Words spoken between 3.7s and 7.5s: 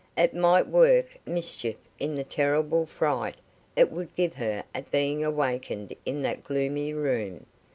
it would give her at being awakened in that gloomy room.